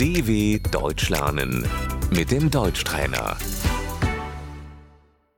[0.00, 1.52] DW Deutsch lernen
[2.10, 3.36] mit dem Deutschtrainer.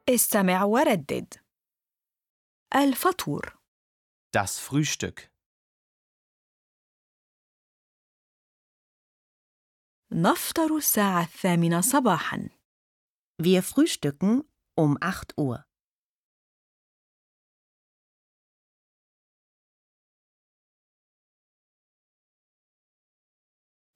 [0.09, 1.35] استمع وردد
[2.75, 3.59] الفطور
[4.33, 5.31] Das Frühstück.
[10.13, 12.49] نفطر الساعة الثامنة صباحا
[13.43, 14.43] Wir frühstücken
[14.77, 15.65] um 8 Uhr.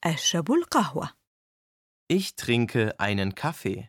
[0.07, 1.11] أشرب القهوة
[2.13, 3.89] Ich trinke einen Kaffee.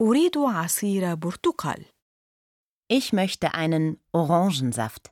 [0.00, 1.84] أريد عصير برتقال
[2.92, 5.10] Ich möchte einen Orangensaft.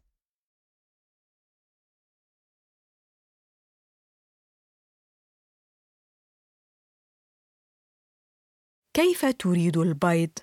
[8.97, 10.39] كيف تريد البيض؟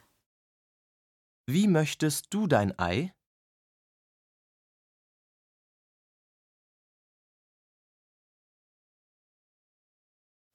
[1.47, 3.13] Wie möchtest du dein Ei?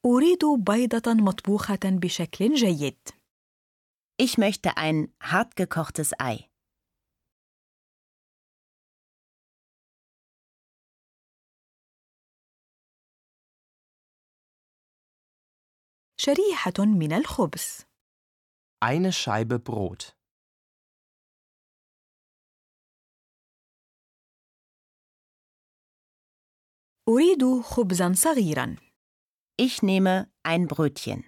[0.06, 3.08] أريد بيضة مطبوخة بشكل جيد
[4.22, 6.50] Ich möchte ein hartgekochtes Ei.
[16.16, 17.84] شريحة من الخبز
[18.84, 20.14] Eine Scheibe Brot.
[27.08, 28.76] أريد خبزا صغيرا
[29.56, 31.24] Ich nehme ein Brötchen.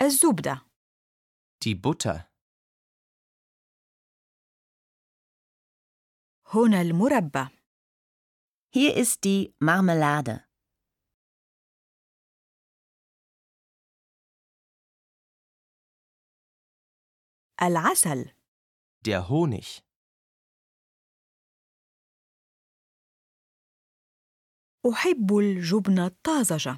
[0.00, 0.66] الزبدة
[1.64, 2.26] Die Butter.
[6.46, 7.48] هنا المربى
[8.72, 10.44] Hier ist die Marmelade.
[17.62, 18.30] العسل
[19.04, 19.82] Der Honig.
[24.93, 26.77] أحب الجبن الطازجة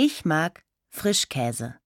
[0.00, 1.80] Ich mag Frischkäse.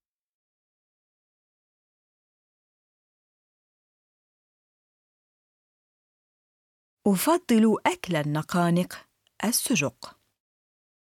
[7.06, 9.06] أفضل أكل النقانق
[9.44, 10.18] السجق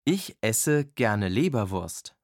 [0.08, 2.16] Ich esse gerne Leberwurst.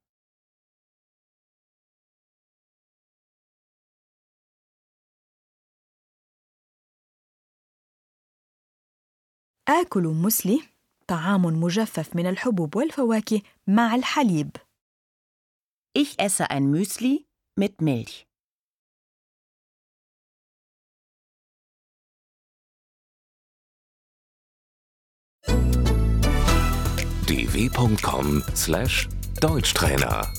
[9.70, 10.71] آكل مسلي
[11.11, 14.51] طعام مجفف من الحبوب والفواكه مع الحليب
[15.99, 17.25] Ich esse ein Müsli
[17.59, 18.27] mit Milch.
[28.97, 30.33] dw.com/deutschtrainer